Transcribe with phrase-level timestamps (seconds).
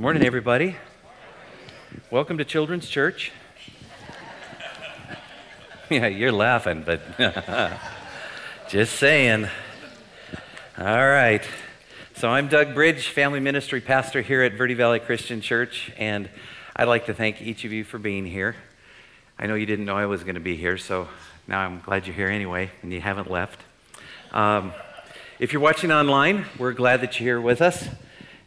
[0.00, 0.76] Morning, everybody.
[2.10, 3.32] Welcome to Children's Church.
[5.90, 7.02] Yeah, you're laughing, but
[8.70, 9.46] just saying.
[10.78, 11.42] All right.
[12.16, 16.30] So I'm Doug Bridge, family ministry pastor here at Verde Valley Christian Church, and
[16.74, 18.56] I'd like to thank each of you for being here.
[19.38, 21.08] I know you didn't know I was going to be here, so
[21.46, 23.60] now I'm glad you're here anyway, and you haven't left.
[24.32, 24.72] Um,
[25.38, 27.86] if you're watching online, we're glad that you're here with us.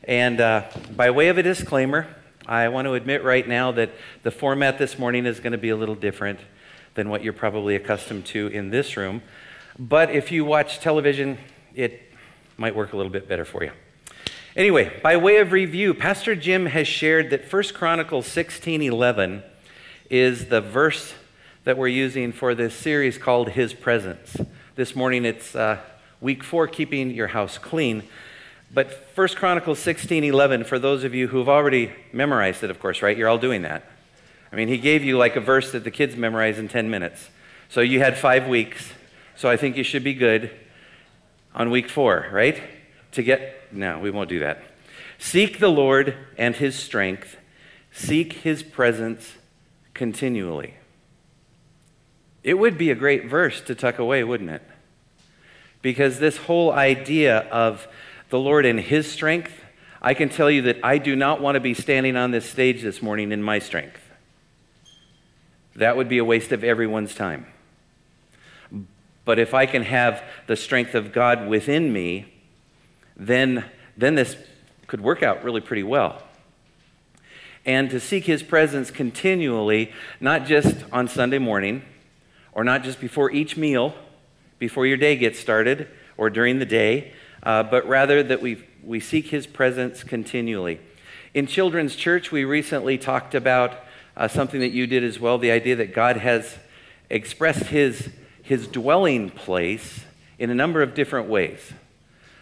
[0.06, 0.64] And uh,
[0.98, 2.08] by way of a disclaimer,
[2.46, 3.92] I want to admit right now that
[4.24, 6.42] the format this morning is going to be a little different
[6.96, 9.22] than what you're probably accustomed to in this room.
[9.80, 11.38] But if you watch television,
[11.74, 12.02] it
[12.58, 13.72] might work a little bit better for you.
[14.58, 19.42] Anyway, by way of review, Pastor Jim has shared that 1 Chronicles 16:11
[20.10, 21.14] is the verse
[21.64, 24.36] that we're using for this series called His Presence.
[24.76, 25.80] This morning it's uh,
[26.20, 28.04] week four, keeping your house clean.
[28.74, 33.04] But 1 Chronicles 16 11, for those of you who've already memorized it, of course,
[33.04, 33.16] right?
[33.16, 33.84] You're all doing that.
[34.52, 37.30] I mean, he gave you like a verse that the kids memorize in 10 minutes.
[37.70, 38.92] So you had five weeks.
[39.36, 40.50] So I think you should be good
[41.54, 42.62] on week four, right?
[43.12, 44.64] To get, no, we won't do that.
[45.20, 47.38] Seek the Lord and his strength,
[47.92, 49.34] seek his presence
[49.94, 50.76] continually.
[52.44, 54.64] It would be a great verse to tuck away, wouldn't it?
[55.84, 57.88] Because this whole idea of
[58.34, 59.52] the Lord in His strength,
[60.02, 62.82] I can tell you that I do not want to be standing on this stage
[62.82, 64.02] this morning in my strength.
[65.76, 67.46] That would be a waste of everyone's time.
[69.24, 72.34] But if I can have the strength of God within me,
[73.16, 74.36] then, then this
[74.88, 76.24] could work out really pretty well.
[77.68, 81.84] And to seek his presence continually, not just on Sunday morning,
[82.52, 83.94] or not just before each meal,
[84.58, 89.00] before your day gets started, or during the day, uh, but rather that we, we
[89.00, 90.80] seek his presence continually.
[91.34, 93.78] In Children's Church, we recently talked about
[94.16, 96.58] uh, something that you did as well the idea that God has
[97.10, 98.10] expressed his,
[98.42, 100.02] his dwelling place
[100.40, 101.60] in a number of different ways.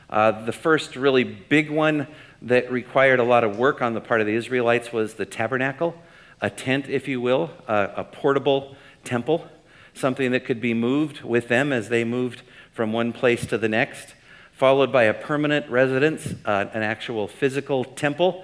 [0.09, 2.05] Uh, the first really big one
[2.41, 5.95] that required a lot of work on the part of the Israelites was the tabernacle,
[6.41, 9.47] a tent, if you will, a portable temple,
[9.93, 12.41] something that could be moved with them as they moved
[12.73, 14.15] from one place to the next
[14.61, 18.43] followed by a permanent residence, uh, an actual physical temple.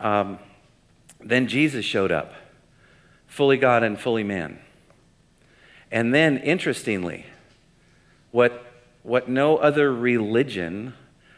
[0.00, 0.40] Um,
[1.20, 2.32] then Jesus showed up,
[3.28, 4.58] fully God and fully man.
[5.88, 7.26] And then, interestingly,
[8.32, 8.60] what,
[9.04, 10.94] what no other religion,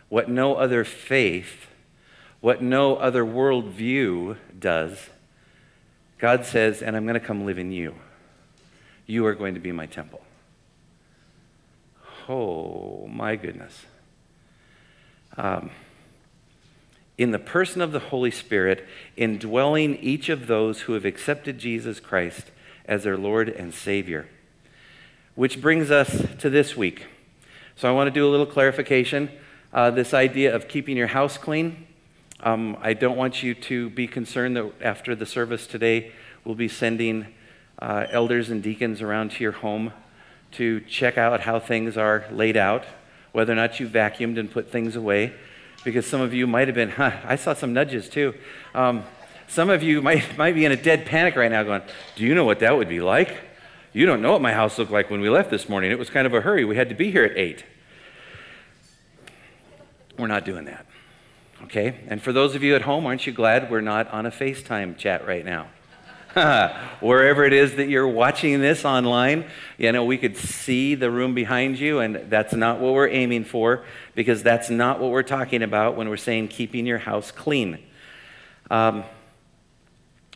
[0.08, 1.66] what no other faith,
[2.41, 5.10] what no other worldview does,
[6.18, 7.94] God says, and I'm going to come live in you.
[9.04, 10.22] You are going to be my temple.
[12.26, 13.82] Oh, my goodness
[15.38, 15.71] um,
[17.16, 21.99] in the person of the Holy Spirit, indwelling each of those who have accepted Jesus
[22.00, 22.50] Christ
[22.84, 24.28] as their Lord and Savior.
[25.34, 27.06] Which brings us to this week.
[27.77, 29.31] So I want to do a little clarification.
[29.72, 31.87] Uh, this idea of keeping your house clean.
[32.41, 36.12] Um, I don't want you to be concerned that after the service today,
[36.44, 37.27] we'll be sending
[37.81, 39.93] uh, elders and deacons around to your home
[40.53, 42.84] to check out how things are laid out
[43.38, 45.32] whether or not you vacuumed and put things away,
[45.84, 48.34] because some of you might have been, huh, I saw some nudges too.
[48.75, 49.04] Um,
[49.47, 51.82] some of you might, might be in a dead panic right now going,
[52.16, 53.32] Do you know what that would be like?
[53.93, 55.93] You don't know what my house looked like when we left this morning.
[55.93, 56.65] It was kind of a hurry.
[56.65, 57.65] We had to be here at 8.
[60.19, 60.84] We're not doing that.
[61.62, 62.00] Okay?
[62.09, 64.98] And for those of you at home, aren't you glad we're not on a FaceTime
[64.98, 65.69] chat right now?
[67.00, 69.47] wherever it is that you're watching this online,
[69.78, 73.44] you know, we could see the room behind you, and that's not what we're aiming
[73.44, 73.84] for
[74.15, 77.78] because that's not what we're talking about when we're saying keeping your house clean.
[78.71, 79.05] Um,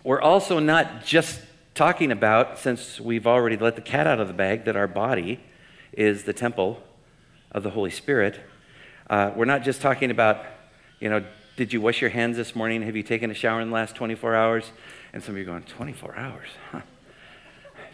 [0.03, 1.41] we're also not just
[1.75, 5.41] talking about, since we've already let the cat out of the bag, that our body
[5.93, 6.83] is the temple
[7.51, 8.41] of the Holy Spirit.
[9.11, 10.43] Uh, we're not just talking about,
[11.01, 11.23] you know,
[11.57, 12.81] did you wash your hands this morning?
[12.83, 14.71] Have you taken a shower in the last 24 hours?
[15.15, 16.49] And some of you are going, 24 hours?
[16.71, 16.81] Huh.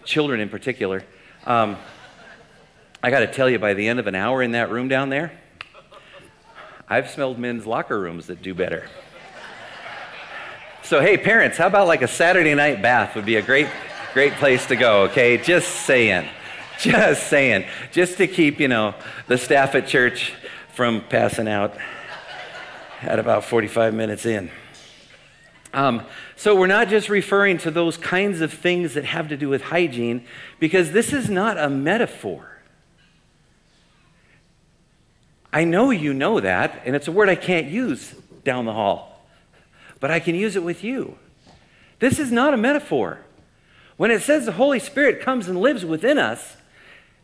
[0.04, 1.02] Children in particular.
[1.46, 1.76] Um,
[3.02, 5.08] I got to tell you, by the end of an hour in that room down
[5.08, 5.32] there,
[6.88, 8.86] I've smelled men's locker rooms that do better.
[10.84, 13.66] So, hey, parents, how about like a Saturday night bath would be a great,
[14.14, 15.36] great place to go, okay?
[15.38, 16.26] Just saying.
[16.80, 17.64] Just saying.
[17.92, 18.94] Just to keep, you know,
[19.26, 20.32] the staff at church
[20.72, 21.76] from passing out
[23.02, 24.50] at about 45 minutes in.
[25.72, 26.02] Um,
[26.36, 29.62] so we're not just referring to those kinds of things that have to do with
[29.64, 30.24] hygiene,
[30.58, 32.52] because this is not a metaphor.
[35.52, 39.24] I know you know that, and it's a word I can't use down the hall,
[40.00, 41.18] but I can use it with you.
[41.98, 43.20] This is not a metaphor.
[43.96, 46.56] When it says the Holy Spirit comes and lives within us,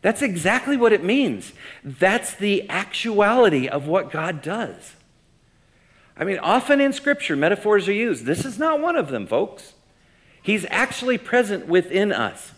[0.01, 1.53] that's exactly what it means.
[1.83, 4.93] That's the actuality of what God does.
[6.17, 8.25] I mean, often in Scripture, metaphors are used.
[8.25, 9.73] This is not one of them, folks.
[10.41, 12.51] He's actually present within us.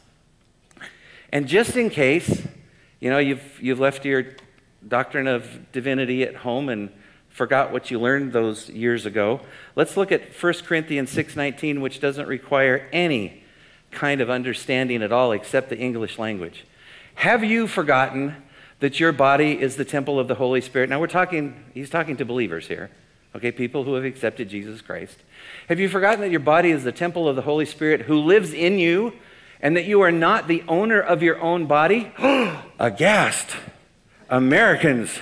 [1.31, 2.44] And just in case,
[3.00, 4.25] you know, you've, you've left your
[4.88, 6.92] doctrine of divinity at home and
[7.30, 9.42] forgot what you learned those years ago,
[9.75, 13.44] let's look at 1 Corinthians 6.19, which doesn't require any
[13.92, 16.65] kind of understanding at all except the English language.
[17.15, 18.36] Have you forgotten
[18.80, 20.89] that your body is the temple of the Holy Spirit?
[20.89, 22.92] Now we're talking, he's talking to believers here
[23.35, 25.18] Okay, people who have accepted Jesus Christ.
[25.69, 28.53] Have you forgotten that your body is the temple of the Holy Spirit who lives
[28.53, 29.13] in you
[29.62, 32.12] and that you are not the owner of your own body?
[32.79, 33.56] Aghast.
[34.29, 35.19] Americans,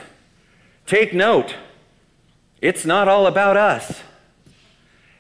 [0.88, 1.56] take note.
[2.62, 4.02] It's not all about us.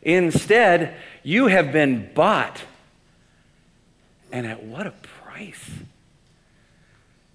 [0.02, 2.62] Instead, you have been bought.
[4.32, 5.72] And at what a price!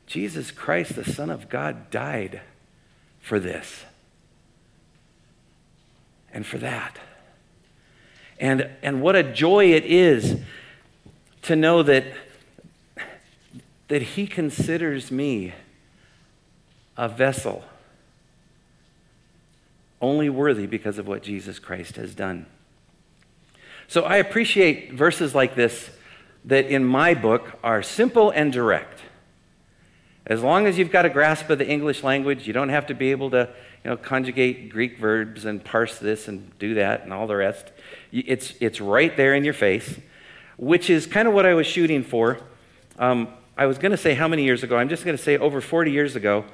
[0.06, 2.40] Jesus Christ, the Son of God, died
[3.20, 3.84] for this
[6.32, 6.98] and for that.
[8.38, 10.40] And, and what a joy it is
[11.42, 12.04] to know that,
[13.88, 15.54] that He considers me
[16.96, 17.64] a vessel
[20.02, 22.46] only worthy because of what Jesus Christ has done.
[23.86, 25.90] So I appreciate verses like this
[26.46, 29.00] that in my book are simple and direct.
[30.24, 32.94] As long as you've got a grasp of the English language, you don't have to
[32.94, 33.50] be able to
[33.84, 37.72] you know, conjugate Greek verbs and parse this and do that and all the rest.
[38.12, 39.98] It's, it's right there in your face,
[40.58, 42.38] which is kind of what I was shooting for.
[42.98, 44.76] Um, I was going to say how many years ago.
[44.76, 46.44] I'm just going to say over 40 years ago.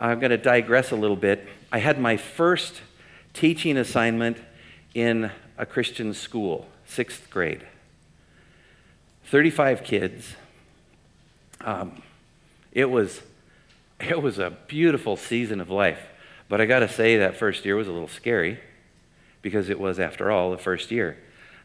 [0.00, 1.46] I'm going to digress a little bit.
[1.72, 2.82] I had my first
[3.32, 4.36] teaching assignment
[4.92, 7.64] in a Christian school, sixth grade.
[9.26, 10.34] 35 kids.
[11.62, 12.02] Um,
[12.72, 13.22] it, was,
[14.00, 16.00] it was a beautiful season of life.
[16.48, 18.60] But I got to say, that first year was a little scary
[19.42, 21.16] because it was, after all, the first year.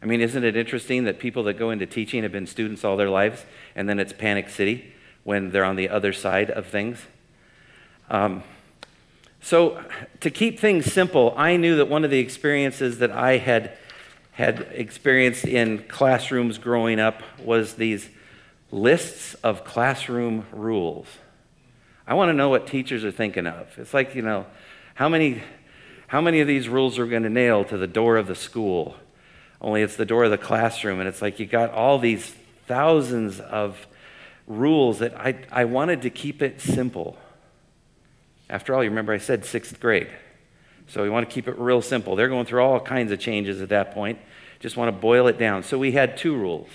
[0.02, 2.96] I mean, isn't it interesting that people that go into teaching have been students all
[2.96, 3.44] their lives
[3.76, 4.92] and then it's panic city
[5.22, 7.06] when they're on the other side of things?
[8.10, 8.42] Um,
[9.40, 9.82] so,
[10.20, 13.76] to keep things simple, I knew that one of the experiences that I had
[14.32, 18.08] had experienced in classrooms growing up was these
[18.70, 21.06] lists of classroom rules.
[22.06, 23.68] I want to know what teachers are thinking of.
[23.78, 24.46] It's like, you know,
[24.94, 25.42] how many,
[26.08, 28.96] how many of these rules are going to nail to the door of the school?
[29.60, 32.34] Only it's the door of the classroom, and it's like you got all these
[32.66, 33.86] thousands of
[34.46, 37.16] rules that I, I wanted to keep it simple.
[38.50, 40.08] After all, you remember I said sixth grade.
[40.88, 42.16] So we want to keep it real simple.
[42.16, 44.18] They're going through all kinds of changes at that point.
[44.60, 45.62] Just want to boil it down.
[45.62, 46.68] So we had two rules.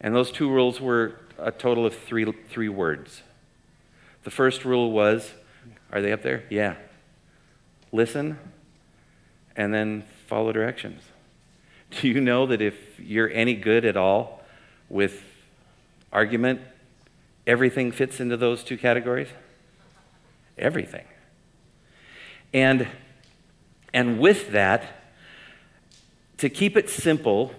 [0.00, 3.22] And those two rules were a total of three, three words.
[4.22, 5.32] The first rule was
[5.92, 6.44] are they up there?
[6.50, 6.74] Yeah.
[7.92, 8.38] Listen
[9.56, 11.02] and then follow directions.
[11.90, 14.42] Do you know that if you're any good at all
[14.90, 15.22] with
[16.12, 16.60] argument,
[17.46, 19.28] everything fits into those two categories?
[20.58, 21.06] Everything.
[22.52, 22.86] And,
[23.94, 24.84] and with that,
[26.36, 27.52] to keep it simple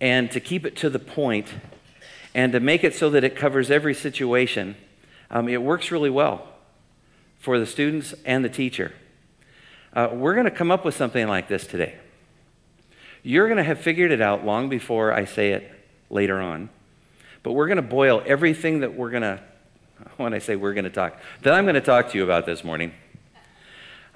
[0.00, 1.46] and to keep it to the point
[2.34, 4.74] and to make it so that it covers every situation,
[5.30, 6.48] um, it works really well
[7.42, 8.92] for the students and the teacher.
[9.92, 11.96] Uh, we're going to come up with something like this today.
[13.24, 15.70] You're going to have figured it out long before I say it
[16.08, 16.70] later on,
[17.42, 19.40] but we're going to boil everything that we're going to,
[20.18, 22.46] when I say we're going to talk, that I'm going to talk to you about
[22.46, 22.92] this morning.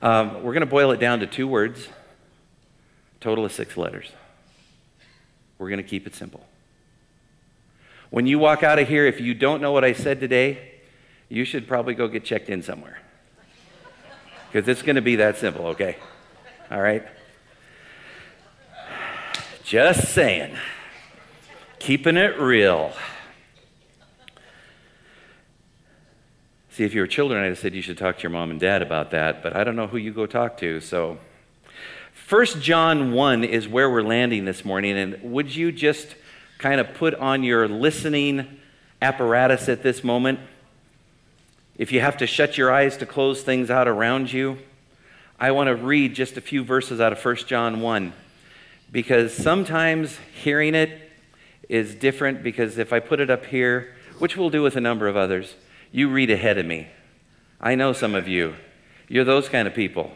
[0.02, 1.88] Um, we're going to boil it down to two words,
[3.20, 4.06] total of six letters.
[5.58, 6.46] We're going to keep it simple.
[8.10, 10.74] When you walk out of here, if you don't know what I said today,
[11.28, 13.00] you should probably go get checked in somewhere
[14.50, 15.96] because it's going to be that simple, okay?
[16.70, 17.04] All right?
[19.64, 20.56] Just saying.
[21.78, 22.92] Keeping it real.
[26.70, 28.60] See, if you were children, I'd have said you should talk to your mom and
[28.60, 31.18] dad about that, but I don't know who you go talk to, so.
[32.28, 36.14] 1 John 1 is where we're landing this morning, and would you just
[36.58, 38.46] kind of put on your listening
[39.02, 40.40] apparatus at this moment?
[41.78, 44.58] If you have to shut your eyes to close things out around you,
[45.38, 48.12] I want to read just a few verses out of 1 John 1
[48.90, 51.10] because sometimes hearing it
[51.68, 55.06] is different because if I put it up here, which we'll do with a number
[55.06, 55.54] of others,
[55.92, 56.88] you read ahead of me.
[57.60, 58.54] I know some of you.
[59.08, 60.12] You're those kind of people.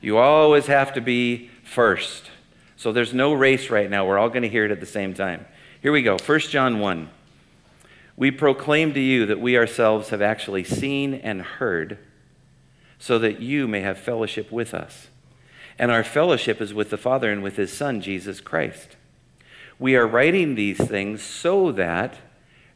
[0.00, 2.30] You always have to be first.
[2.76, 4.06] So there's no race right now.
[4.06, 5.44] We're all going to hear it at the same time.
[5.82, 6.16] Here we go.
[6.24, 7.10] 1 John 1.
[8.18, 11.98] We proclaim to you that we ourselves have actually seen and heard,
[12.98, 15.06] so that you may have fellowship with us.
[15.78, 18.96] And our fellowship is with the Father and with his Son, Jesus Christ.
[19.78, 22.16] We are writing these things so that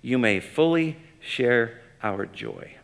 [0.01, 2.77] you may fully share our joy.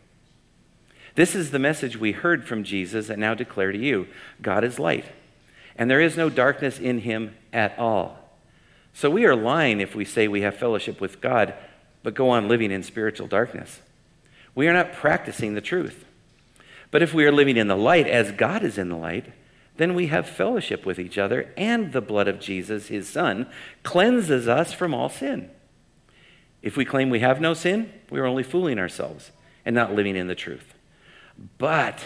[1.15, 4.05] This is the message we heard from Jesus and now declare to you
[4.41, 5.05] God is light,
[5.77, 8.19] and there is no darkness in him at all.
[8.91, 11.53] So we are lying if we say we have fellowship with God
[12.03, 13.79] but go on living in spiritual darkness.
[14.55, 16.05] We are not practicing the truth.
[16.91, 19.31] But if we are living in the light as God is in the light,
[19.77, 23.47] then we have fellowship with each other, and the blood of Jesus, his Son,
[23.83, 25.49] cleanses us from all sin.
[26.61, 29.31] If we claim we have no sin, we are only fooling ourselves
[29.65, 30.73] and not living in the truth.
[31.57, 31.99] But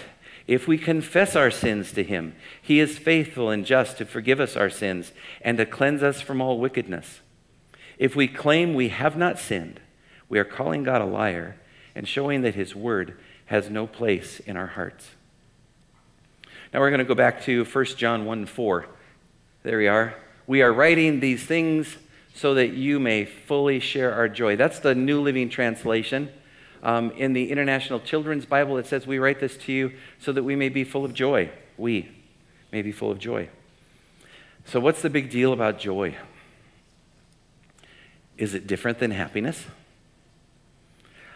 [0.45, 4.55] if we confess our sins to him, he is faithful and just to forgive us
[4.55, 7.21] our sins and to cleanse us from all wickedness.
[7.97, 9.79] If we claim we have not sinned,
[10.29, 11.55] we are calling God a liar
[11.95, 15.09] and showing that his word has no place in our hearts.
[16.73, 18.87] Now we're going to go back to 1 John 1 4.
[19.63, 20.15] There we are.
[20.47, 21.97] We are writing these things
[22.33, 24.55] so that you may fully share our joy.
[24.55, 26.29] That's the New Living Translation.
[26.81, 30.43] Um, in the International Children's Bible, it says, We write this to you so that
[30.43, 31.51] we may be full of joy.
[31.77, 32.09] We
[32.71, 33.49] may be full of joy.
[34.65, 36.17] So, what's the big deal about joy?
[38.37, 39.65] Is it different than happiness?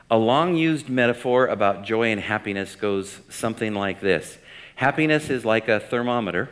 [0.10, 4.38] A long used metaphor about joy and happiness goes something like this
[4.76, 6.50] Happiness is like a thermometer,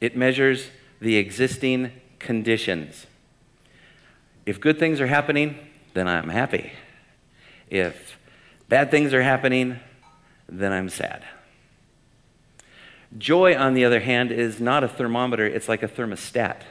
[0.00, 0.68] it measures
[1.00, 3.06] the existing conditions.
[4.46, 5.58] If good things are happening,
[5.94, 6.72] then I'm happy.
[7.68, 8.16] If
[8.70, 9.80] bad things are happening,
[10.48, 11.24] then I'm sad.
[13.18, 16.62] Joy, on the other hand, is not a thermometer, it's like a thermostat.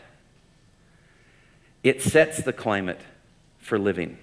[1.86, 3.00] It sets the climate
[3.60, 4.18] for living.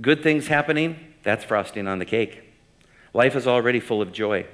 [0.00, 2.52] Good things happening, that's frosting on the cake.
[3.12, 4.46] Life is already full of joy.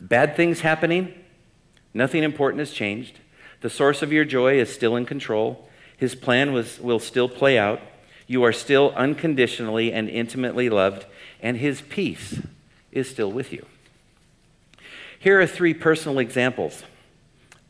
[0.00, 1.14] Bad things happening,
[1.94, 3.20] nothing important has changed.
[3.60, 5.68] The source of your joy is still in control.
[5.96, 7.80] His plan was, will still play out.
[8.26, 11.06] You are still unconditionally and intimately loved,
[11.40, 12.40] and His peace
[12.90, 13.64] is still with you.
[15.20, 16.82] Here are three personal examples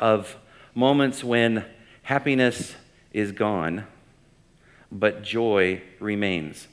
[0.00, 0.38] of
[0.74, 1.66] moments when
[2.04, 2.76] happiness
[3.12, 3.86] is gone,
[4.90, 6.68] but joy remains.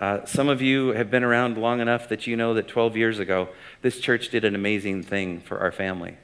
[0.00, 3.18] Uh, some of you have been around long enough that you know that 12 years
[3.18, 3.48] ago,
[3.82, 6.16] this church did an amazing thing for our family.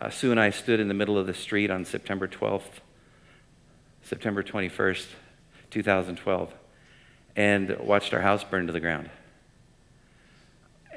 [0.00, 2.80] Uh, Sue and I stood in the middle of the street on September 12th,
[4.02, 5.06] September 21st,
[5.70, 6.54] 2012,
[7.36, 9.10] and watched our house burn to the ground.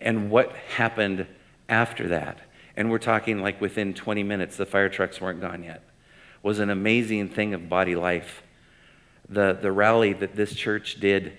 [0.02, 1.28] And what happened
[1.70, 2.40] after that?
[2.76, 5.82] And we're talking like within 20 minutes, the fire trucks weren't gone yet
[6.46, 8.44] was an amazing thing of body life.
[9.28, 11.34] The, the rally that this church did,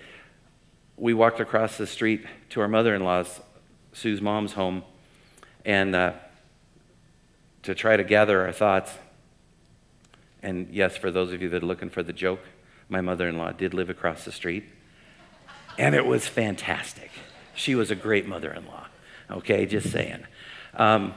[0.96, 3.38] we walked across the street to our mother in law's,
[3.92, 4.82] Sue's mom's home,
[5.64, 6.14] and uh,
[7.62, 8.94] to try to gather our thoughts.
[10.42, 12.40] And yes, for those of you that are looking for the joke,
[12.88, 14.64] my mother in law did live across the street,
[15.78, 17.12] and it was fantastic.
[17.54, 18.86] She was a great mother in law,
[19.30, 20.24] okay, just saying.
[20.74, 21.14] Um,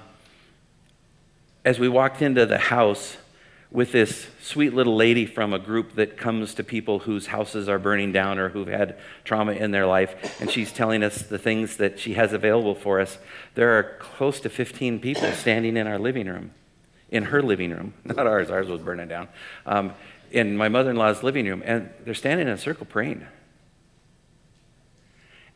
[1.66, 3.18] as we walked into the house,
[3.72, 7.78] with this sweet little lady from a group that comes to people whose houses are
[7.78, 11.78] burning down or who've had trauma in their life, and she's telling us the things
[11.78, 13.20] that she has available for us.
[13.54, 16.52] There are close to 15 people standing in our living room,
[17.12, 19.28] in her living room, not ours, ours was burning down,
[19.68, 19.94] um,
[20.32, 23.26] in my mother in law's living room, and they're standing in a circle praying.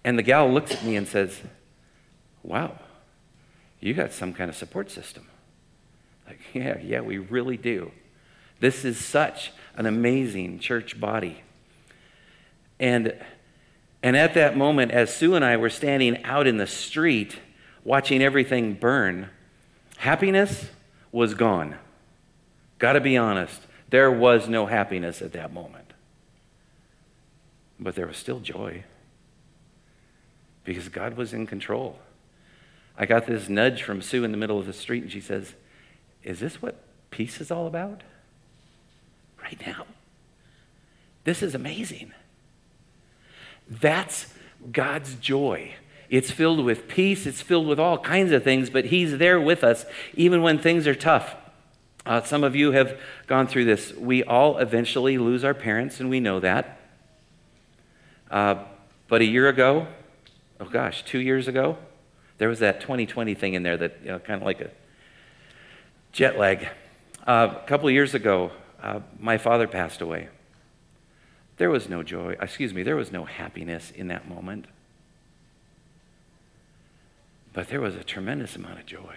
[0.04, 1.42] And the gal looks at me and says,
[2.44, 2.78] Wow,
[3.80, 5.26] you got some kind of support system.
[6.28, 7.92] Like, yeah, yeah, we really do.
[8.64, 11.42] This is such an amazing church body.
[12.80, 13.14] And,
[14.02, 17.40] and at that moment, as Sue and I were standing out in the street
[17.84, 19.28] watching everything burn,
[19.98, 20.70] happiness
[21.12, 21.76] was gone.
[22.80, 25.92] Gotta be honest, there was no happiness at that moment.
[27.82, 28.86] But there was still joy
[30.64, 32.00] because God was in control.
[32.98, 35.54] I got this nudge from Sue in the middle of the street, and she says,
[36.24, 38.04] Is this what peace is all about?
[39.44, 39.86] right now.
[41.24, 42.12] This is amazing.
[43.70, 44.28] That's
[44.72, 45.76] God's joy.
[46.10, 49.64] It's filled with peace, it's filled with all kinds of things, but He's there with
[49.64, 49.86] us
[50.16, 51.36] even when things are tough.
[52.06, 53.94] Uh, some of you have gone through this.
[53.94, 56.80] We all eventually lose our parents, and we know that.
[58.30, 58.56] Uh,
[59.08, 59.88] but a year ago,
[60.60, 61.78] oh gosh, two years ago,
[62.40, 64.70] there was that 2020 thing in there that, you know, kind of like a
[66.12, 66.68] jet lag.
[67.26, 68.52] Uh, a couple years ago,
[68.84, 70.28] uh, my father passed away.
[71.56, 74.66] There was no joy, uh, excuse me, there was no happiness in that moment.
[77.54, 79.16] But there was a tremendous amount of joy.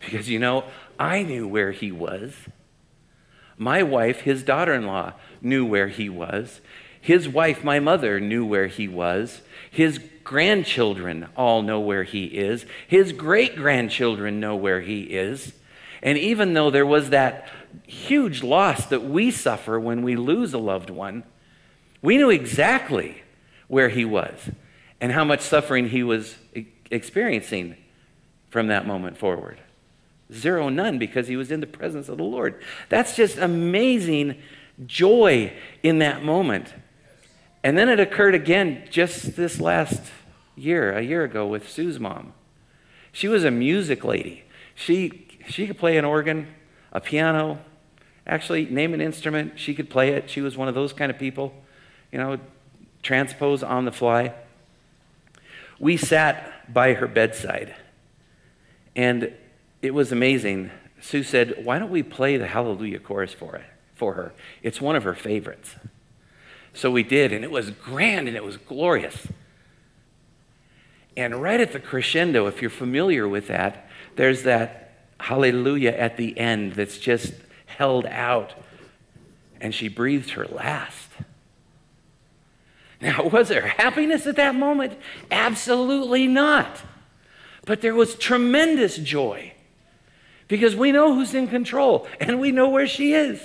[0.00, 0.64] Because, you know,
[0.98, 2.34] I knew where he was.
[3.56, 6.60] My wife, his daughter in law, knew where he was.
[7.00, 9.42] His wife, my mother, knew where he was.
[9.70, 12.66] His grandchildren all know where he is.
[12.88, 15.52] His great grandchildren know where he is.
[16.02, 17.48] And even though there was that
[17.86, 21.24] huge loss that we suffer when we lose a loved one,
[22.02, 23.22] we knew exactly
[23.68, 24.50] where he was
[25.00, 26.36] and how much suffering he was
[26.90, 27.76] experiencing
[28.50, 29.58] from that moment forward.
[30.32, 32.62] Zero, none, because he was in the presence of the Lord.
[32.88, 34.36] That's just amazing
[34.86, 35.52] joy
[35.82, 36.72] in that moment.
[37.62, 40.02] And then it occurred again just this last
[40.56, 42.32] year, a year ago, with Sue's mom.
[43.12, 44.44] She was a music lady.
[44.74, 46.48] She, she could play an organ,
[46.94, 47.58] a piano.
[48.26, 50.30] Actually, name an instrument, she could play it.
[50.30, 51.52] She was one of those kind of people,
[52.10, 52.38] you know,
[53.02, 54.32] transpose on the fly.
[55.78, 57.74] We sat by her bedside,
[58.96, 59.32] and
[59.82, 60.70] it was amazing.
[61.00, 64.32] Sue said, Why don't we play the Hallelujah chorus for, it, for her?
[64.62, 65.74] It's one of her favorites.
[66.72, 69.28] So we did, and it was grand and it was glorious.
[71.16, 73.86] And right at the crescendo, if you're familiar with that,
[74.16, 74.83] there's that
[75.20, 77.32] hallelujah at the end that's just
[77.66, 78.52] held out.
[79.60, 81.08] And she breathed her last.
[83.00, 84.98] Now, was there happiness at that moment?
[85.30, 86.82] Absolutely not.
[87.64, 89.52] But there was tremendous joy
[90.48, 93.40] because we know who's in control and we know where she is.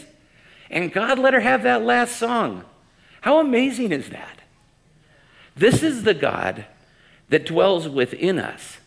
[0.70, 2.64] And God let her have that last song.
[3.22, 4.40] How amazing is that?
[5.56, 6.66] This is the God
[7.30, 8.79] that dwells within us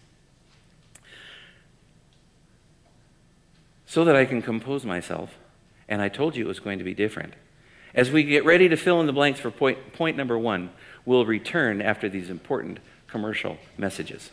[3.92, 5.34] so that I can compose myself.
[5.86, 7.34] And I told you it was going to be different.
[7.94, 10.70] As we get ready to fill in the blanks for point, point number one,
[11.04, 14.30] we'll return after these important commercial messages.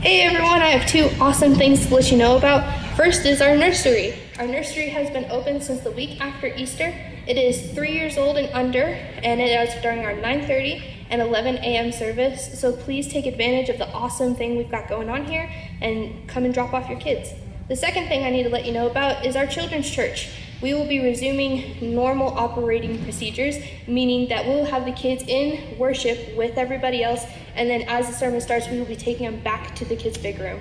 [0.00, 2.62] Hey everyone, I have two awesome things to let you know about.
[2.96, 4.14] First is our nursery.
[4.38, 6.94] Our nursery has been open since the week after Easter.
[7.26, 8.84] It is three years old and under,
[9.24, 11.92] and it is during our 9:30 and 11 a.m.
[11.92, 12.58] service.
[12.58, 16.44] So please take advantage of the awesome thing we've got going on here and come
[16.44, 17.30] and drop off your kids.
[17.68, 20.30] The second thing I need to let you know about is our children's church.
[20.62, 26.34] We will be resuming normal operating procedures, meaning that we'll have the kids in worship
[26.36, 29.74] with everybody else, and then as the sermon starts, we will be taking them back
[29.76, 30.60] to the kids' big room.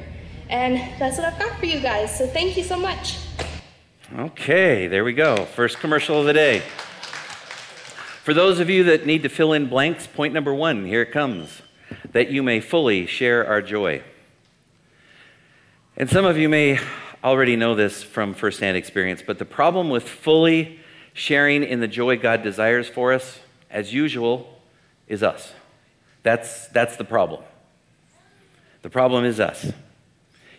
[0.49, 2.15] And that's what I've got for you guys.
[2.15, 3.19] So thank you so much.
[4.17, 5.45] Okay, there we go.
[5.45, 6.61] First commercial of the day.
[8.25, 11.11] For those of you that need to fill in blanks, point number one, here it
[11.11, 11.61] comes
[12.11, 14.01] that you may fully share our joy.
[15.95, 16.79] And some of you may
[17.23, 20.79] already know this from firsthand experience, but the problem with fully
[21.13, 23.37] sharing in the joy God desires for us,
[23.69, 24.59] as usual,
[25.07, 25.53] is us.
[26.23, 27.43] That's, that's the problem.
[28.81, 29.71] The problem is us.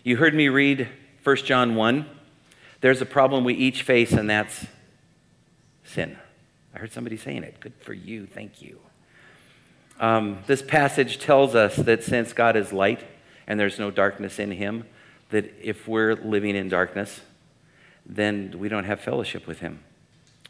[0.05, 0.87] You heard me read
[1.21, 2.05] 1 John 1.
[2.79, 4.67] There's a problem we each face, and that's
[5.83, 6.17] sin.
[6.77, 7.59] I heard somebody saying it.
[7.59, 8.27] Good for you.
[8.27, 8.77] Thank you.
[9.99, 13.03] Um, this passage tells us that since God is light
[13.47, 14.83] and there's no darkness in him,
[15.31, 17.21] that if we're living in darkness,
[18.05, 19.79] then we don't have fellowship with him.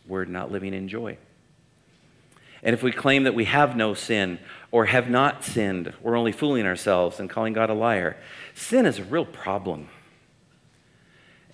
[0.05, 1.17] We're not living in joy.
[2.61, 6.33] And if we claim that we have no sin or have not sinned, we're only
[6.33, 8.17] fooling ourselves and calling God a liar.
[8.53, 9.87] Sin is a real problem.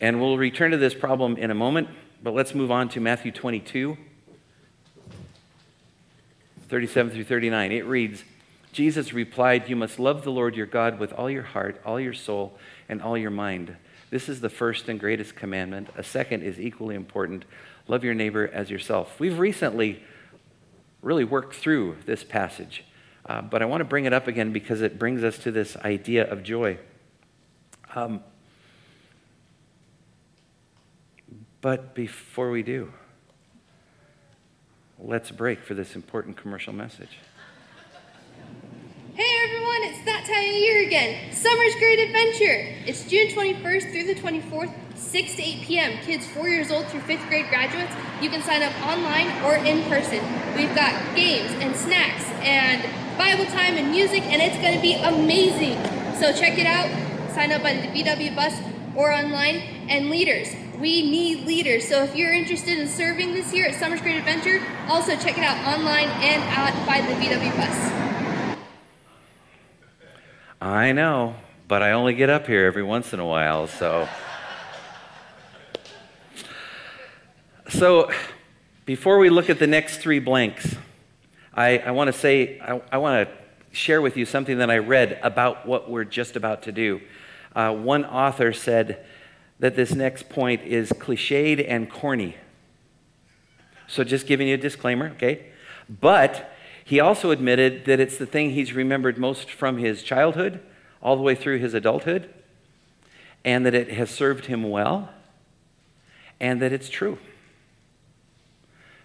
[0.01, 1.89] And we'll return to this problem in a moment,
[2.23, 3.97] but let's move on to Matthew 22.
[6.73, 7.71] 37 through 39.
[7.71, 8.23] It reads
[8.71, 12.13] Jesus replied, You must love the Lord your God with all your heart, all your
[12.15, 12.57] soul,
[12.89, 13.75] and all your mind.
[14.09, 15.89] This is the first and greatest commandment.
[15.95, 17.45] A second is equally important
[17.88, 19.19] love your neighbor as yourself.
[19.19, 20.01] We've recently
[21.03, 22.83] really worked through this passage,
[23.27, 25.77] uh, but I want to bring it up again because it brings us to this
[25.77, 26.79] idea of joy.
[27.93, 28.23] Um,
[31.62, 32.91] but before we do,
[35.03, 37.19] let's break for this important commercial message.
[39.13, 41.31] Hey everyone, it's that time of year again.
[41.35, 42.81] Summer's Great Adventure.
[42.87, 45.91] It's June 21st through the 24th, 6 to 8 p.m.
[46.03, 49.83] Kids 4 years old through 5th grade graduates, you can sign up online or in
[49.87, 50.23] person.
[50.55, 52.81] We've got games and snacks and
[53.17, 55.75] Bible time and music, and it's going to be amazing.
[56.19, 56.89] So check it out.
[57.35, 58.53] Sign up by the VW bus
[58.95, 59.57] or online.
[59.89, 60.47] And leaders,
[60.79, 61.88] we need leaders.
[61.88, 65.43] So if you're interested in serving this year at Summers Great Adventure, also check it
[65.43, 68.57] out online and out by the VW bus.
[70.59, 71.36] I know,
[71.67, 74.07] but I only get up here every once in a while, so.
[77.69, 78.09] so
[78.86, 80.75] before we look at the next three blanks,
[81.53, 83.36] I, I want to say, I, I want to
[83.75, 86.99] share with you something that I read about what we're just about to do.
[87.55, 89.05] Uh, one author said,
[89.59, 92.35] that this next point is cliched and corny.
[93.87, 95.45] So, just giving you a disclaimer, okay?
[95.89, 96.51] But
[96.83, 100.59] he also admitted that it's the thing he's remembered most from his childhood
[101.01, 102.29] all the way through his adulthood,
[103.45, 105.09] and that it has served him well,
[106.39, 107.19] and that it's true.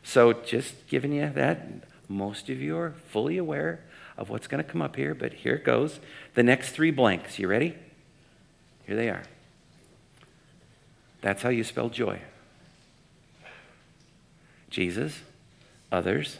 [0.02, 1.66] So, just giving you that,
[2.08, 3.80] most of you are fully aware
[4.16, 6.00] of what's going to come up here, but here it goes.
[6.34, 7.38] The next three blanks.
[7.38, 7.74] You ready?
[8.86, 9.22] Here they are.
[11.20, 12.20] That's how you spell joy
[14.70, 15.20] Jesus,
[15.90, 16.36] others,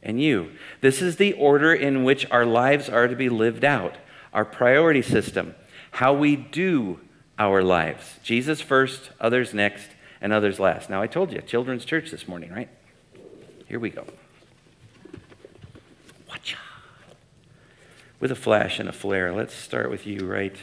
[0.00, 0.52] and you.
[0.82, 3.96] This is the order in which our lives are to be lived out,
[4.32, 5.52] our priority system,
[5.90, 7.00] how we do
[7.40, 8.20] our lives.
[8.22, 9.88] Jesus first, others next,
[10.20, 10.88] and others last.
[10.88, 12.68] Now, I told you, children's church this morning, right?
[13.66, 14.04] Here we go.
[16.30, 16.54] Watcha.
[18.20, 20.54] With a flash and a flare, let's start with you right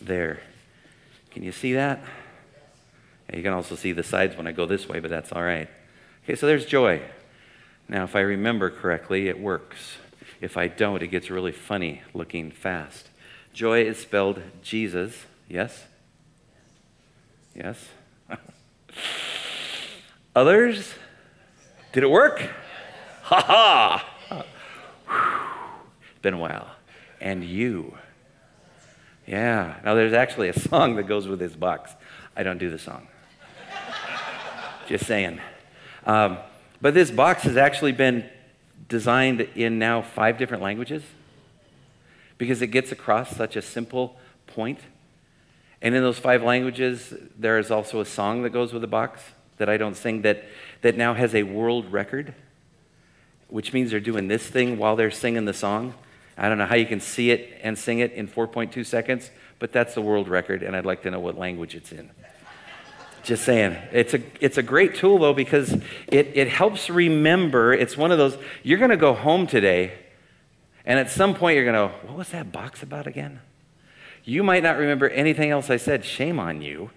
[0.00, 0.40] there.
[1.32, 1.98] Can you see that?
[3.32, 5.68] You can also see the sides when I go this way, but that's all right.
[6.24, 7.02] Okay, so there's joy.
[7.88, 9.96] Now, if I remember correctly, it works.
[10.40, 13.08] If I don't, it gets really funny looking fast.
[13.52, 15.24] Joy is spelled Jesus.
[15.48, 15.84] Yes?
[17.54, 17.88] Yes?
[20.34, 20.94] Others?
[21.92, 22.46] Did it work?
[23.22, 24.44] Ha ha!
[26.10, 26.66] It's been a while.
[27.20, 27.94] And you.
[29.26, 29.74] Yeah.
[29.84, 31.90] Now, there's actually a song that goes with this box.
[32.34, 33.06] I don't do the song.
[34.88, 35.38] Just saying.
[36.06, 36.38] Um,
[36.80, 38.24] but this box has actually been
[38.88, 41.02] designed in now five different languages
[42.38, 44.78] because it gets across such a simple point.
[45.82, 49.20] And in those five languages, there is also a song that goes with the box
[49.58, 50.44] that I don't sing that,
[50.80, 52.34] that now has a world record,
[53.48, 55.92] which means they're doing this thing while they're singing the song.
[56.38, 59.70] I don't know how you can see it and sing it in 4.2 seconds, but
[59.72, 62.10] that's the world record, and I'd like to know what language it's in.
[63.22, 63.76] Just saying.
[63.92, 65.72] It's a, it's a great tool, though, because
[66.06, 67.72] it, it helps remember.
[67.72, 69.92] It's one of those, you're going to go home today,
[70.86, 73.40] and at some point you're going to, what was that box about again?
[74.24, 76.04] You might not remember anything else I said.
[76.04, 76.90] Shame on you.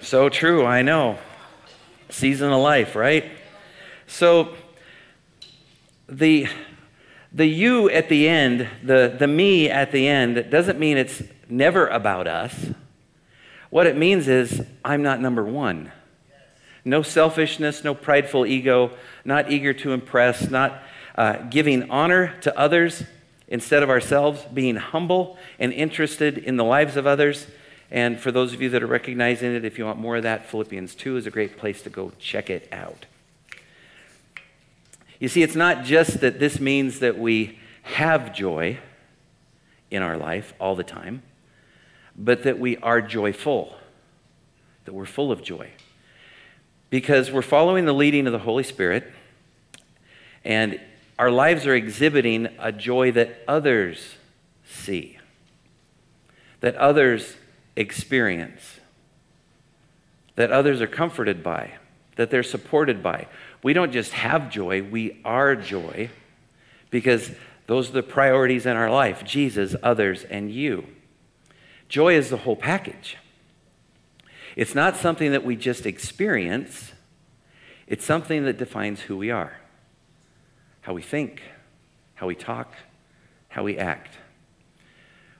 [0.00, 1.18] So true, I know.
[2.10, 3.30] Season of life, right?
[4.06, 4.54] So
[6.08, 6.46] the
[7.32, 11.86] the you at the end, the, the me at the end, doesn't mean it's never
[11.88, 12.70] about us.
[13.70, 15.92] What it means is, I'm not number one.
[16.84, 18.92] No selfishness, no prideful ego,
[19.24, 20.82] not eager to impress, not
[21.16, 23.02] uh, giving honor to others
[23.46, 27.46] instead of ourselves, being humble and interested in the lives of others.
[27.90, 30.48] And for those of you that are recognizing it, if you want more of that,
[30.48, 33.04] Philippians 2 is a great place to go check it out.
[35.18, 38.78] You see, it's not just that this means that we have joy
[39.90, 41.22] in our life all the time,
[42.18, 43.76] but that we are joyful,
[44.84, 45.70] that we're full of joy.
[46.90, 49.06] Because we're following the leading of the Holy Spirit,
[50.44, 50.80] and
[51.18, 54.16] our lives are exhibiting a joy that others
[54.66, 55.18] see,
[56.60, 57.36] that others
[57.76, 58.80] experience,
[60.34, 61.72] that others are comforted by,
[62.16, 63.28] that they're supported by.
[63.62, 66.10] We don't just have joy, we are joy
[66.90, 67.30] because
[67.66, 70.84] those are the priorities in our life Jesus, others, and you.
[71.88, 73.16] Joy is the whole package.
[74.56, 76.92] It's not something that we just experience,
[77.86, 79.58] it's something that defines who we are,
[80.82, 81.42] how we think,
[82.14, 82.72] how we talk,
[83.48, 84.16] how we act.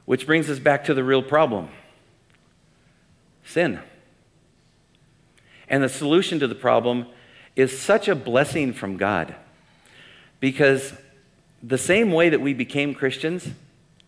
[0.07, 1.69] Which brings us back to the real problem
[3.45, 3.81] sin.
[5.71, 7.07] And the solution to the problem
[7.57, 9.35] is such a blessing from God
[10.41, 10.93] because
[11.63, 13.49] the same way that we became Christians,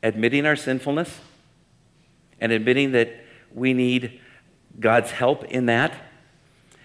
[0.03, 1.21] admitting our sinfulness,
[2.41, 3.11] and admitting that
[3.55, 4.19] we need
[4.79, 5.93] God's help in that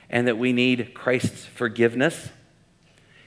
[0.10, 2.30] and that we need Christ's forgiveness.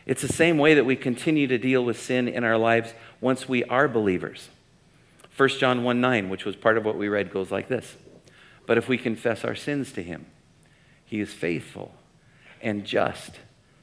[0.06, 3.48] It's the same way that we continue to deal with sin in our lives once
[3.48, 4.48] we are believers.
[5.36, 7.96] 1 John 1 9, which was part of what we read, goes like this
[8.66, 10.26] But if we confess our sins to him,
[11.04, 11.94] he is faithful
[12.60, 13.32] and just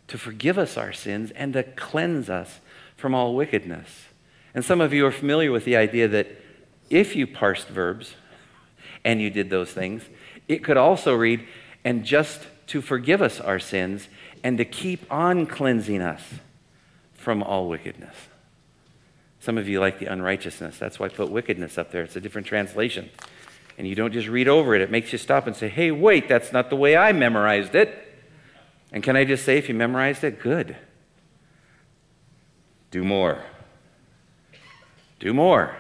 [0.08, 2.60] to forgive us our sins and to cleanse us
[2.96, 4.06] from all wickedness.
[4.54, 6.28] And some of you are familiar with the idea that
[6.90, 8.16] if you parsed verbs,
[9.06, 10.04] and you did those things.
[10.50, 11.48] It could also read,
[11.86, 14.10] and just to forgive us our sins
[14.44, 16.22] and to keep on cleansing us
[17.14, 18.16] from all wickedness.
[19.40, 20.78] Some of you like the unrighteousness.
[20.80, 22.02] That's why I put wickedness up there.
[22.02, 23.10] It's a different translation.
[23.78, 26.28] And you don't just read over it, it makes you stop and say, hey, wait,
[26.28, 28.02] that's not the way I memorized it.
[28.92, 30.76] And can I just say, if you memorized it, good.
[32.90, 33.44] Do more.
[35.20, 35.76] Do more.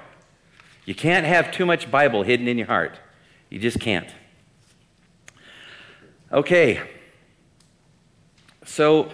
[0.86, 3.00] You can't have too much Bible hidden in your heart.
[3.50, 4.08] You just can't.
[6.32, 6.82] Okay.
[8.66, 9.12] So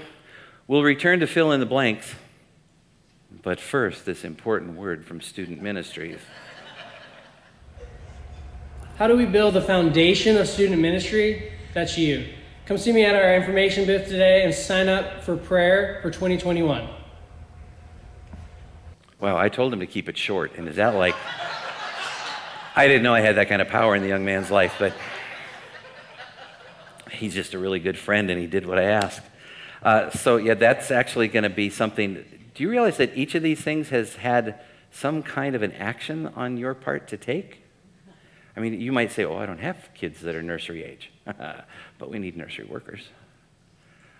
[0.68, 2.16] we'll return to fill in the blanks.
[3.44, 6.20] But first, this important word from student ministries.
[8.98, 11.52] How do we build the foundation of student ministry?
[11.74, 12.28] That's you.
[12.66, 16.88] Come see me at our information booth today and sign up for prayer for 2021.
[19.20, 21.16] Wow, I told him to keep it short, and is that like.
[22.76, 24.94] I didn't know I had that kind of power in the young man's life, but
[27.12, 29.22] he's just a really good friend and he did what I asked.
[29.84, 32.14] Uh, so, yeah, that's actually going to be something.
[32.54, 36.28] Do you realize that each of these things has had some kind of an action
[36.30, 37.62] on your part to take?
[38.56, 42.10] I mean, you might say, oh, I don't have kids that are nursery age, but
[42.10, 43.10] we need nursery workers.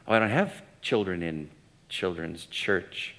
[0.08, 1.50] Oh, I don't have children in
[1.88, 3.16] children's church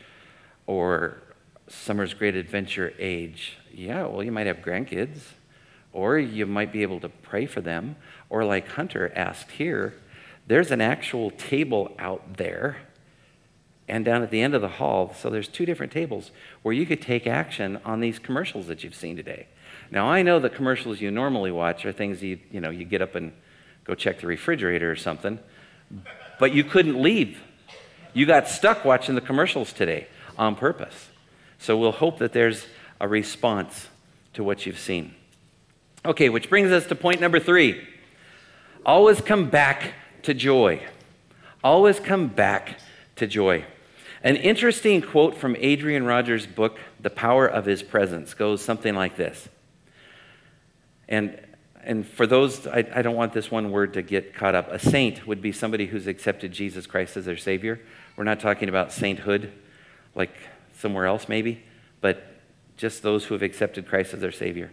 [0.67, 1.23] or
[1.69, 5.19] summer's great adventure age yeah, well, you might have grandkids,
[5.93, 7.97] or you might be able to pray for them.
[8.31, 9.95] Or, like Hunter asked here,
[10.47, 12.79] there's an actual table out there
[13.89, 15.15] and down at the end of the hall.
[15.19, 16.31] So, there's two different tables
[16.63, 19.47] where you could take action on these commercials that you've seen today.
[19.91, 23.03] Now, I know the commercials you normally watch are things you, you know, you get
[23.03, 23.33] up and
[23.85, 25.39] go check the refrigerator or something,
[26.39, 27.39] but you couldn't leave.
[28.15, 30.07] You got stuck watching the commercials today
[30.39, 31.09] on purpose.
[31.59, 32.65] So, we'll hope that there's
[33.03, 33.89] a response
[34.33, 35.13] to what you've seen.
[36.05, 37.87] Okay, which brings us to point number three
[38.87, 40.83] always come back to joy.
[41.63, 42.81] Always come back
[43.17, 43.65] to joy.
[44.25, 49.17] An interesting quote from Adrian Rogers' book, The Power of His Presence, goes something like
[49.17, 49.49] this.
[51.09, 51.41] And,
[51.85, 54.69] and for those, I, I don't want this one word to get caught up.
[54.73, 57.81] A saint would be somebody who's accepted Jesus Christ as their Savior.
[58.17, 59.53] We're not talking about sainthood,
[60.17, 60.35] like
[60.77, 61.63] somewhere else maybe,
[62.01, 62.32] but
[62.77, 64.73] just those who have accepted Christ as their Savior.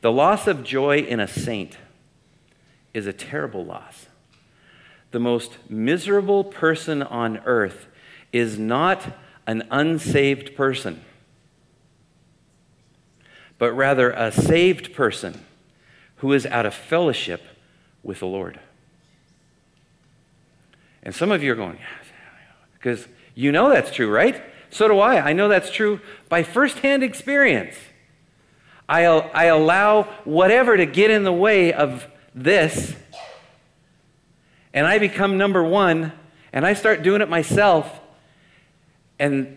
[0.00, 1.76] The loss of joy in a saint
[2.94, 4.06] is a terrible loss.
[5.10, 7.86] The most miserable person on earth
[8.32, 9.06] is not
[9.46, 11.02] an unsaved person,
[13.58, 15.44] but rather a saved person
[16.16, 17.42] who is out of fellowship
[18.02, 18.60] with the Lord.
[21.02, 21.78] And some of you are going,
[22.74, 24.42] because you know that's true, right?
[24.70, 25.30] So do I.
[25.30, 27.76] I know that's true by firsthand experience.
[28.88, 32.94] I, I allow whatever to get in the way of this,
[34.72, 36.12] and I become number one,
[36.52, 38.00] and I start doing it myself,
[39.18, 39.56] and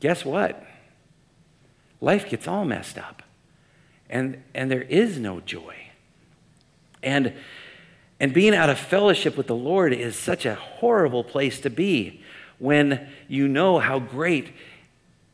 [0.00, 0.64] guess what?
[2.00, 3.22] Life gets all messed up,
[4.10, 5.74] and, and there is no joy.
[7.02, 7.32] And,
[8.20, 12.22] and being out of fellowship with the Lord is such a horrible place to be
[12.58, 14.52] when you know how great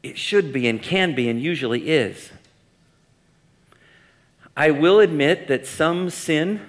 [0.02, 2.30] it should be and can be and usually is.
[4.56, 6.60] I will admit that some sin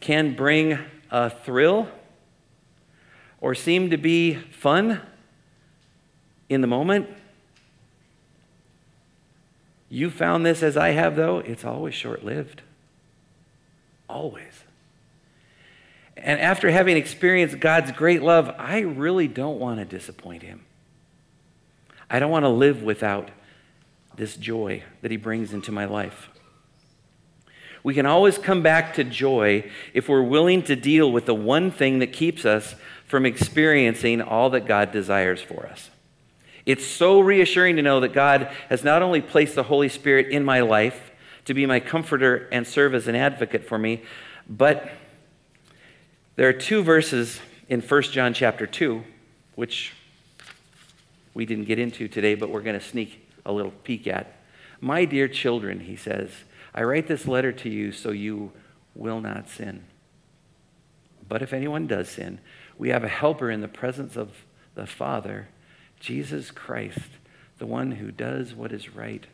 [0.00, 0.78] can bring
[1.10, 1.88] a thrill
[3.40, 5.00] or seem to be fun
[6.48, 7.08] in the moment.
[9.88, 12.62] You found this as I have, though, it's always short lived.
[14.08, 14.64] Always.
[16.16, 20.64] And after having experienced God's great love, I really don't want to disappoint him.
[22.08, 23.30] I don't want to live without
[24.16, 26.28] this joy that he brings into my life.
[27.82, 31.70] We can always come back to joy if we're willing to deal with the one
[31.70, 32.74] thing that keeps us
[33.04, 35.90] from experiencing all that God desires for us.
[36.64, 40.44] It's so reassuring to know that God has not only placed the Holy Spirit in
[40.44, 41.12] my life
[41.44, 44.02] to be my comforter and serve as an advocate for me,
[44.48, 44.90] but
[46.36, 49.02] there are two verses in 1 John chapter 2,
[49.54, 49.94] which
[51.32, 54.34] we didn't get into today, but we're going to sneak a little peek at.
[54.78, 56.30] My dear children, he says,
[56.74, 58.52] I write this letter to you so you
[58.94, 59.84] will not sin.
[61.26, 62.38] But if anyone does sin,
[62.76, 64.32] we have a helper in the presence of
[64.74, 65.48] the Father,
[66.00, 67.08] Jesus Christ,
[67.58, 69.24] the one who does what is right.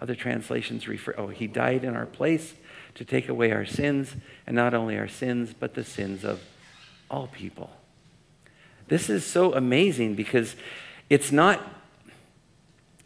[0.00, 2.54] Other translations refer, oh, he died in our place
[2.94, 6.40] to take away our sins, and not only our sins, but the sins of
[7.10, 7.70] all people.
[8.88, 10.56] This is so amazing because
[11.08, 11.60] it's not,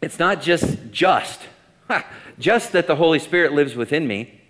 [0.01, 1.41] it's not just just,
[2.39, 4.41] just that the Holy Spirit lives within me.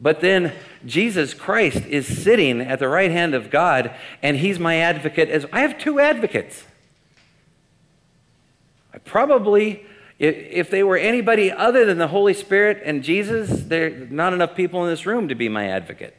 [0.00, 0.52] But then
[0.84, 5.46] Jesus Christ is sitting at the right hand of God, and he's my advocate as
[5.52, 6.64] I have two advocates.
[8.92, 9.86] I probably
[10.22, 14.54] if they were anybody other than the Holy Spirit and Jesus, there are not enough
[14.54, 16.16] people in this room to be my advocate.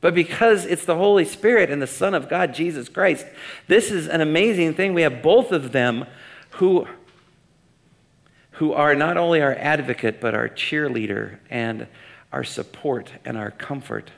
[0.00, 3.26] But because it's the Holy Spirit and the Son of God, Jesus Christ,
[3.66, 4.94] this is an amazing thing.
[4.94, 6.04] We have both of them
[6.52, 6.86] who,
[8.52, 11.88] who are not only our advocate, but our cheerleader and
[12.32, 14.12] our support and our comfort.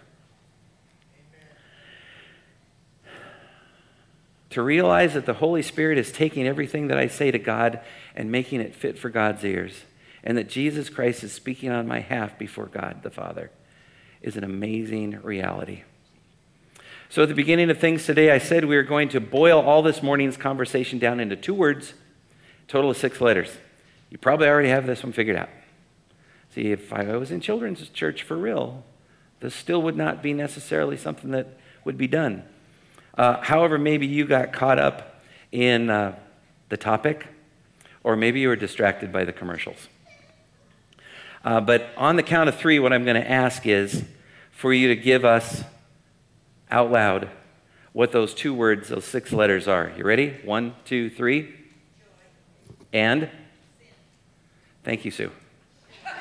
[4.59, 7.79] to realize that the Holy Spirit is taking everything that I say to God
[8.17, 9.85] and making it fit for God's ears,
[10.25, 13.53] and that Jesus Christ is speaking on my behalf before God the Father,
[14.21, 15.85] is an amazing reality.
[17.09, 19.81] So, at the beginning of things today, I said we are going to boil all
[19.81, 21.95] this morning's conversation down into two words,
[22.67, 23.51] total of six letters.
[24.11, 25.51] You probably already have this one figured out.
[26.53, 28.83] See, if I was in children's church for real,
[29.39, 31.47] this still would not be necessarily something that
[31.85, 32.43] would be done
[33.19, 35.17] uh, however, maybe you got caught up
[35.51, 36.15] in uh,
[36.69, 37.27] the topic,
[38.05, 39.89] or maybe you were distracted by the commercials.
[41.45, 44.05] Uh, but on the count of three, what I'm going to ask is
[44.53, 45.65] for you to give us
[46.71, 47.29] out loud
[47.93, 49.93] what those two words, those six letters are.
[49.97, 50.35] You ready?
[50.45, 51.53] One, two, three.
[52.93, 53.29] And?
[54.85, 55.33] Thank you, Sue.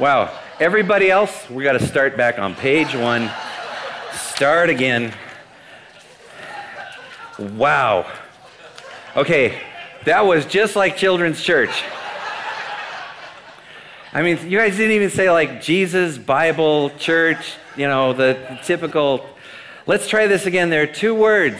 [0.00, 0.36] Wow.
[0.60, 3.28] Everybody else, we got to start back on page one.
[4.42, 5.14] Start again.
[7.38, 8.10] Wow.
[9.16, 9.60] Okay,
[10.04, 11.84] that was just like children's church.
[14.12, 19.24] I mean, you guys didn't even say like Jesus, Bible, church, you know, the, typical.
[19.86, 20.70] Let's try this again.
[20.70, 21.58] There are two words,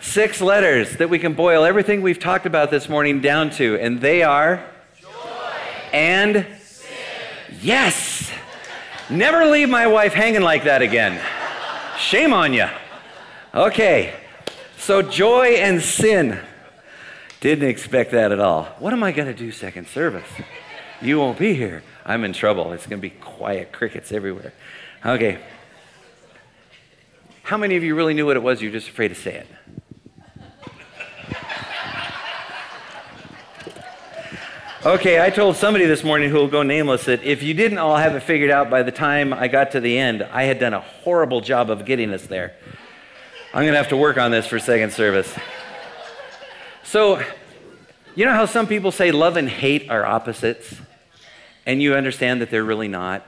[0.00, 4.00] six letters that we can boil everything we've talked about this morning down to, and
[4.00, 4.64] they are
[4.98, 5.08] joy
[5.92, 6.88] and sin.
[7.60, 8.30] Yes!
[9.10, 11.20] Never leave my wife hanging like that again.
[11.98, 12.66] Shame on you.
[13.54, 14.14] Okay,
[14.76, 16.40] so joy and sin.
[17.40, 18.64] Didn't expect that at all.
[18.78, 20.26] What am I going to do second service?
[21.00, 21.82] You won't be here.
[22.04, 22.72] I'm in trouble.
[22.72, 24.52] It's going to be quiet crickets everywhere.
[25.06, 25.38] Okay.
[27.44, 28.60] How many of you really knew what it was?
[28.60, 29.46] You're just afraid to say it.
[34.86, 37.96] Okay, I told somebody this morning who will go nameless that if you didn't all
[37.96, 40.74] have it figured out by the time I got to the end, I had done
[40.74, 42.52] a horrible job of getting us there.
[43.54, 45.34] I'm going to have to work on this for second service.
[46.82, 47.24] So,
[48.14, 50.74] you know how some people say love and hate are opposites?
[51.64, 53.26] And you understand that they're really not?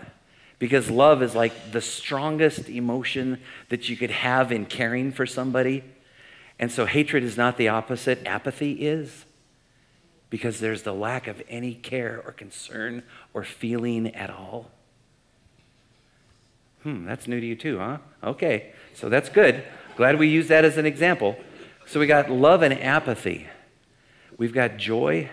[0.59, 3.41] Because love is like the strongest emotion
[3.71, 5.85] that you could have in caring for somebody.
[6.59, 9.25] And so hatred is not the opposite, apathy is
[10.31, 14.71] because there's the lack of any care or concern or feeling at all.
[16.83, 17.99] Hmm, that's new to you too, huh?
[18.23, 19.65] Okay, so that's good.
[19.97, 21.37] Glad we used that as an example.
[21.87, 23.47] So we got love and apathy,
[24.37, 25.31] we've got joy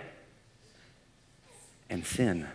[1.89, 2.47] and sin.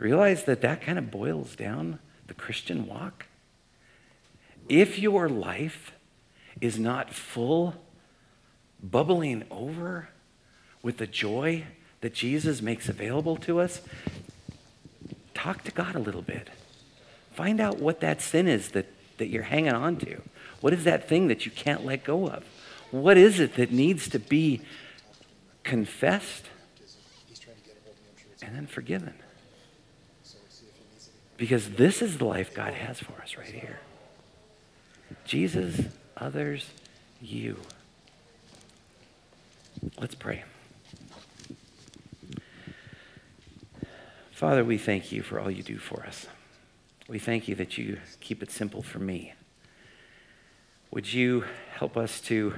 [0.00, 3.26] Realize that that kind of boils down the Christian walk.
[4.68, 5.92] If your life
[6.60, 7.74] is not full,
[8.82, 10.08] bubbling over,
[10.84, 11.64] with the joy
[12.02, 13.80] that Jesus makes available to us,
[15.32, 16.48] talk to God a little bit.
[17.32, 18.86] Find out what that sin is that,
[19.18, 20.22] that you're hanging on to.
[20.60, 22.44] What is that thing that you can't let go of?
[22.90, 24.60] What is it that needs to be
[25.64, 26.44] confessed
[28.42, 29.14] and then forgiven?
[31.36, 33.80] Because this is the life God has for us right here.
[35.24, 36.70] Jesus, others,
[37.20, 37.56] you.
[39.98, 40.44] Let's pray.
[44.34, 46.26] Father, we thank you for all you do for us.
[47.06, 49.32] We thank you that you keep it simple for me.
[50.90, 51.44] Would you
[51.76, 52.52] help us to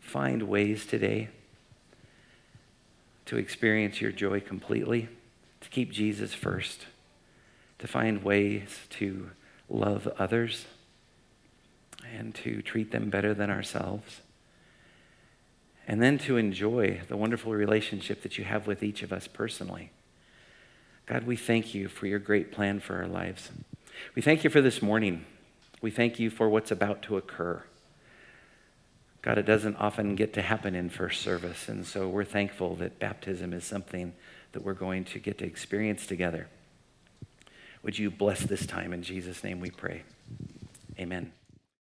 [0.00, 1.28] find ways today
[3.26, 5.08] to experience your joy completely,
[5.60, 6.86] to keep Jesus first,
[7.78, 9.30] to find ways to
[9.70, 10.66] love others
[12.18, 14.22] and to treat them better than ourselves,
[15.86, 19.92] and then to enjoy the wonderful relationship that you have with each of us personally.
[21.06, 23.50] God, we thank you for your great plan for our lives.
[24.14, 25.24] We thank you for this morning.
[25.80, 27.62] We thank you for what's about to occur.
[29.20, 32.98] God, it doesn't often get to happen in first service, and so we're thankful that
[32.98, 34.14] baptism is something
[34.52, 36.48] that we're going to get to experience together.
[37.82, 38.92] Would you bless this time?
[38.92, 40.02] In Jesus' name we pray.
[40.98, 41.32] Amen.